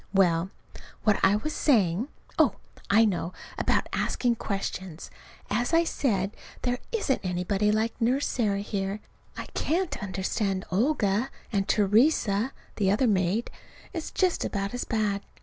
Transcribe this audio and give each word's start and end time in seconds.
Well, 0.15 0.49
what 1.03 1.21
was 1.21 1.45
I 1.53 1.55
saying? 1.55 2.07
Oh, 2.39 2.55
I 2.89 3.05
know 3.05 3.33
about 3.59 3.87
asking 3.93 4.37
questions. 4.37 5.11
As 5.47 5.75
I 5.75 5.83
said, 5.83 6.35
there 6.63 6.79
isn't 6.91 7.19
anybody 7.23 7.71
like 7.71 8.01
Nurse 8.01 8.25
Sarah 8.25 8.61
here. 8.61 8.99
I 9.37 9.45
can't 9.53 10.01
understand 10.01 10.65
Olga, 10.71 11.29
and 11.53 11.67
Theresa, 11.67 12.51
the 12.77 12.89
other 12.89 13.05
maid, 13.05 13.51
is 13.93 14.09
just 14.09 14.43
about 14.43 14.73
as 14.73 14.85
bad. 14.85 15.21